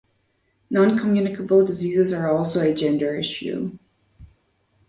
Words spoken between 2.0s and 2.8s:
are also a